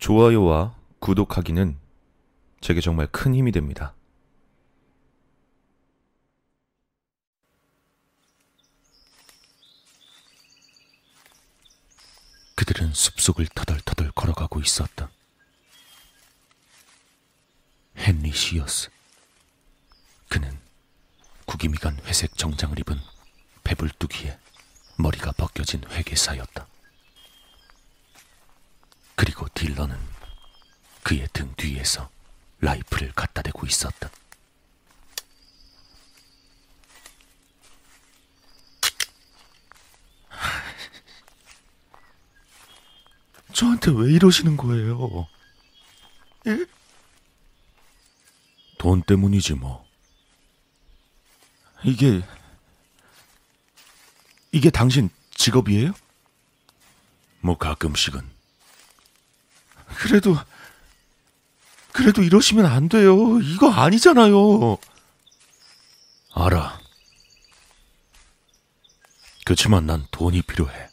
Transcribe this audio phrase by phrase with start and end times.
[0.00, 1.78] 좋아요와 구독하기는
[2.62, 3.94] 제게 정말 큰 힘이 됩니다.
[12.54, 15.10] 그들은 숲속을 터덜터덜 걸어가고 있었다.
[17.96, 18.88] 헨리 시어스.
[20.28, 20.58] 그는
[21.44, 22.98] 구기미간 회색 정장을 입은
[23.64, 24.38] 배불뚝이에
[24.96, 26.69] 머리가 벗겨진 회계사였다.
[29.60, 29.96] 딜러는
[31.02, 32.08] 그의 등 뒤에서
[32.60, 34.08] 라이플을 갖다 대고 있었다.
[43.52, 45.28] 저한테 왜 이러시는 거예요?
[46.46, 46.64] 예?
[48.78, 49.86] 돈 때문이지 뭐.
[51.84, 52.22] 이게
[54.52, 55.92] 이게 당신 직업이에요?
[57.40, 58.39] 뭐 가끔씩은
[60.00, 60.34] 그래도
[61.92, 63.38] 그래도 이러시면 안 돼요.
[63.40, 64.78] 이거 아니잖아요.
[66.34, 66.80] 알아.
[69.44, 70.88] 그렇지만 난 돈이 필요해.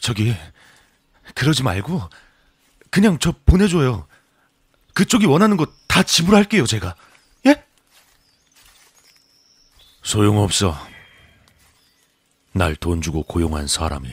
[0.00, 0.36] 저기
[1.34, 2.08] 그러지 말고
[2.90, 4.06] 그냥 저 보내줘요.
[4.94, 6.96] 그쪽이 원하는 거 다 지불할게요, 제가.
[7.46, 7.62] 예?
[10.02, 10.74] 소용없어.
[12.52, 14.08] 날 돈 주고 고용한 사람이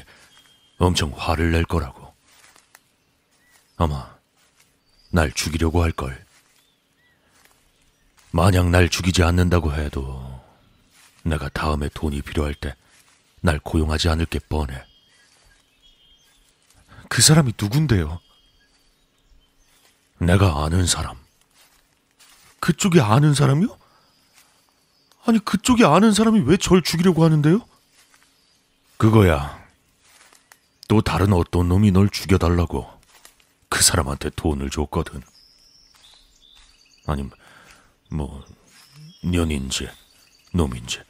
[0.78, 2.09] 엄청 화를 낼 거라고.
[3.80, 4.14] 아마
[5.10, 6.26] 날 죽이려고 할걸.
[8.32, 10.40] 만약 날 죽이지 않는다고 해도
[11.24, 12.76] 내가 다음에 돈이 필요할 때
[13.42, 14.84] 날 고용하지 않을 게 뻔해.
[17.08, 18.20] 그 사람이 누군데요?
[20.20, 21.18] 내가 아는 사람.
[22.60, 23.78] 그쪽이 아는 사람이요?
[25.26, 27.66] 아니 그쪽이 아는 사람이 왜 절 죽이려고 하는데요?
[28.98, 29.66] 그거야.
[30.90, 32.99] 또 다른 어떤 놈이 널 죽여달라고
[33.70, 35.22] 그 사람한테 돈을 줬거든.
[37.06, 37.30] 아님,
[38.10, 38.46] 뭐,
[39.24, 39.90] 년인지,
[40.52, 41.02] 놈인지.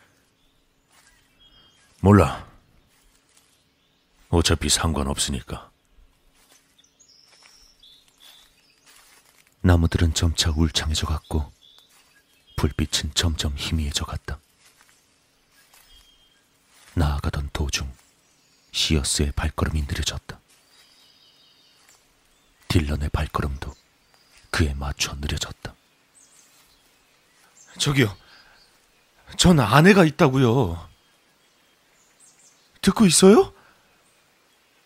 [2.02, 2.48] 몰라.
[4.30, 5.72] 어차피 상관없으니까.
[9.62, 11.52] 나무들은 점차 울창해져 갔고,
[12.58, 14.40] 불빛은 점점 희미해져 갔다.
[16.94, 17.92] 나아가던 도중,
[18.72, 20.39] 시어스의 발걸음이 느려졌다.
[22.70, 23.74] 딜런의 발걸음도
[24.52, 25.76] 그에 맞춰 느려졌다.
[27.78, 28.16] 저기요.
[29.38, 30.90] 전 아내가 있다고요.
[32.82, 33.54] 듣고 있어요?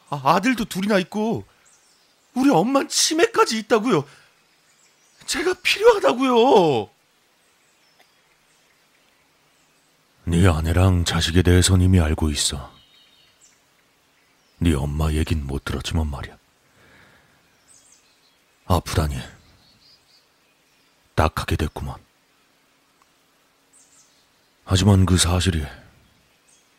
[0.10, 1.46] 아, 아들도 둘이나 있고
[2.34, 4.08] 우리 엄만 치매까지 있다고요.
[5.26, 6.90] 제가 필요하다고요.
[10.26, 12.74] 네 아내랑 자식에 대해선 이미 알고 있어.
[14.58, 16.38] 네 엄마 얘긴 못 들었지만 말이야.
[18.66, 19.16] 아프다니.
[21.16, 21.96] 딱하게 됐구만.
[24.66, 25.64] 하지만 그 사실이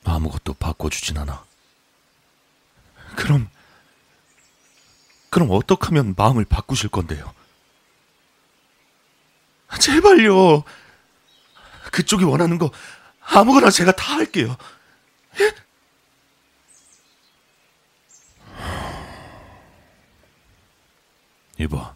[0.05, 1.45] 아무것도 바꿔주진 않아.
[3.17, 3.49] 그럼
[5.31, 7.35] 그럼 어떻게 하면 마음을 바꾸실 건데요?
[9.81, 10.63] 제발요.
[11.93, 12.71] 그쪽이 원하는 거
[13.21, 14.57] 아무거나 제가 다 할게요.
[21.59, 21.95] 이봐.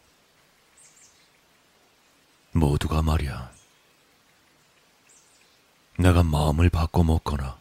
[2.53, 3.53] 모두가 말이야.
[5.99, 7.59] 내가 마음을 바꿔 먹거나,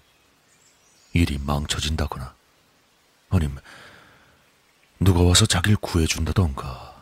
[1.14, 2.36] 일이 망쳐진다거나,
[3.30, 3.62] 아니면
[5.00, 6.96] 누가 와서 자기를 구해준다던가,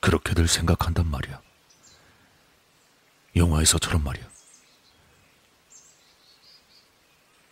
[0.00, 1.40] 그렇게들 생각한단 말이야.
[3.34, 4.26] 영화에서처럼 말이야.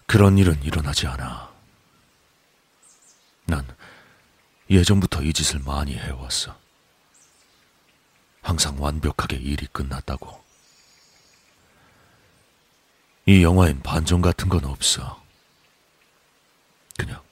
[0.06, 1.52] 그런 일은 일어나지 않아.
[3.46, 3.66] 난
[4.70, 6.58] 예전부터 이 짓을 많이 해왔어.
[8.42, 10.42] 항상 완벽하게 일이 끝났다고.
[13.26, 15.22] 이 영화엔 반전 같은 건 없어.
[16.96, 17.22] 그냥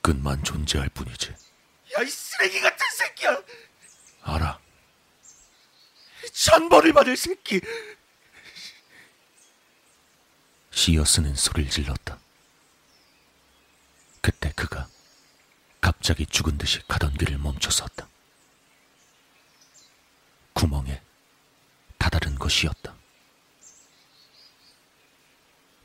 [0.00, 1.30] 끝만 존재할 뿐이지.
[1.30, 3.42] 야, 이 쓰레기 같은 새끼야!
[4.22, 4.60] 알아.
[6.32, 7.60] 천벌을 받을 새끼!
[10.70, 12.18] 시어스는 소리를 질렀다.
[14.20, 14.88] 그때 그가
[16.06, 18.06] 갑자기 죽은 듯이 가던 길을 멈춰섰다.
[20.52, 21.02] 구멍에
[21.98, 22.94] 다다른 것이었다.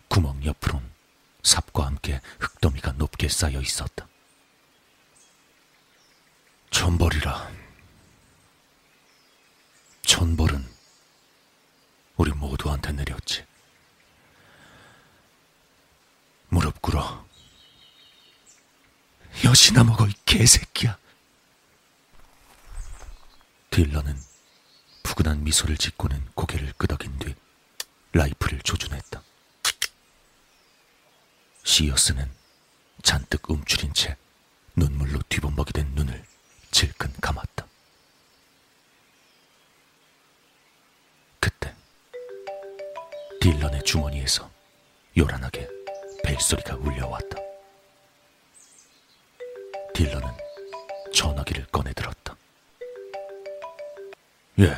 [0.10, 0.88] 구멍 옆으론
[1.42, 4.08] 삽과 함께 흙더미가 높게 쌓여 있었다.
[6.70, 7.52] 천벌이라.
[10.04, 10.72] 천벌은
[12.18, 13.44] 우리 모두한테 내렸지.
[16.50, 17.31] 무릎 꿇어.
[19.44, 20.98] 몇이나 먹어, 이 개새끼야.
[23.72, 24.16] 딜러는
[25.04, 27.34] 푸근한 미소를 짓고는 고개를 끄덕인 뒤
[28.14, 29.24] 라이플을 조준했다.
[31.64, 32.30] 시어스는
[33.02, 34.18] 잔뜩 움츠린 채
[34.76, 36.24] 눈물로 뒤범벅이 된 눈을
[36.72, 37.66] 질끈 감았다.
[41.40, 41.74] 그때
[43.40, 44.52] 딜런의 주머니에서
[45.18, 45.68] 요란하게
[46.24, 47.51] 벨소리가 울려왔다.
[49.94, 50.28] 딜런은
[51.14, 52.36] 전화기를 꺼내 들었다.
[54.60, 54.76] 예.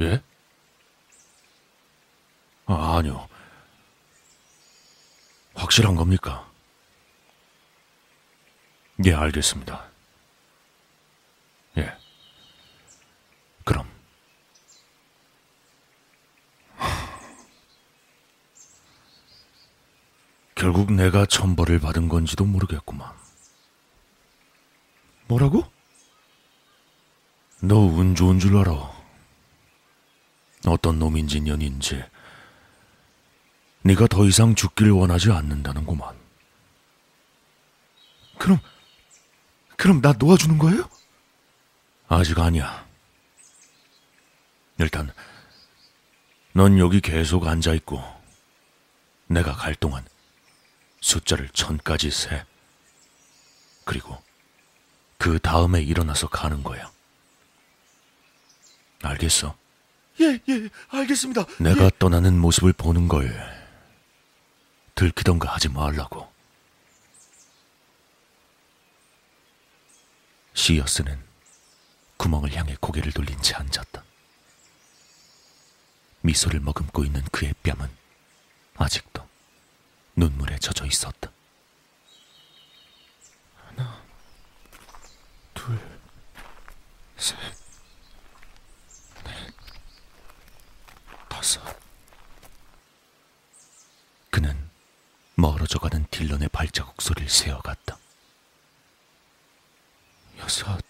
[0.00, 0.22] 예?
[2.66, 3.28] 아, 아니요.
[5.54, 6.50] 확실한 겁니까?
[9.04, 9.88] 예, 알겠습니다.
[11.78, 11.96] 예.
[13.64, 13.88] 그럼.
[20.72, 23.12] 결국 내가 천벌을 받은 건지도 모르겠구만.
[25.28, 25.70] 뭐라고?
[27.60, 28.90] 너 운 좋은 줄 알아.
[30.66, 32.02] 어떤 놈인지 년인지
[33.82, 36.16] 네가 더 이상 죽길 원하지 않는다는구만.
[38.38, 38.58] 그럼,
[39.76, 40.88] 그럼 나 놓아주는 거예요?
[42.08, 42.86] 아직 아니야.
[44.78, 45.12] 일단
[46.54, 48.02] 넌 여기 계속 앉아 있고
[49.26, 50.02] 내가 갈 동안
[51.02, 52.46] 숫자를 천까지 세.
[53.84, 54.22] 그리고
[55.18, 56.90] 그 다음에 일어나서 가는 거야.
[59.02, 59.56] 알겠어?
[60.20, 61.44] 예, 예, 알겠습니다.
[61.58, 61.90] 내가 예.
[61.98, 63.34] 떠나는 모습을 보는 걸
[64.94, 66.32] 들키던가 하지 말라고.
[70.54, 71.20] 시어스는
[72.16, 74.04] 구멍을 향해 고개를 돌린 채 앉았다.
[76.20, 77.90] 미소를 머금고 있는 그의 뺨은
[78.76, 79.31] 아직도
[80.14, 81.30] 눈물에 젖어 있었다.
[85.54, 85.78] 둘,
[87.16, 87.36] 셋,
[91.28, 91.62] 다섯.
[94.30, 94.70] 그는
[95.34, 97.98] 멀어져가는 딜런의 발자국 소리를 세어갔다.
[100.38, 100.80] 여섯,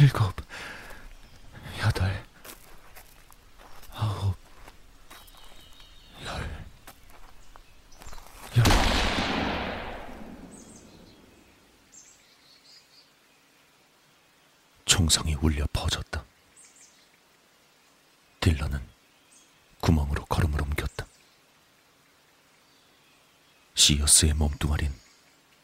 [0.00, 0.34] 일곱,
[1.80, 2.25] 여덟,
[14.96, 16.24] 총성이 울려 퍼졌다.
[18.40, 18.80] 딜런은
[19.82, 21.06] 구멍으로 걸음을 옮겼다.
[23.74, 24.90] 시어스의 몸뚱아린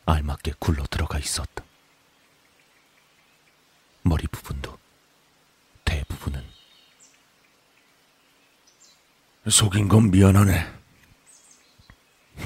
[0.04, 1.64] 알맞게 굴러 들어가 있었다.
[4.02, 4.78] 머리 부분도
[5.86, 6.46] 대부분은
[9.48, 10.70] 속인 건 미안하네.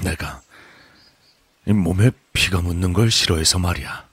[0.05, 0.41] 내가
[1.65, 4.06] 이 몸에 피가 묻는 걸 싫어해서 말이야.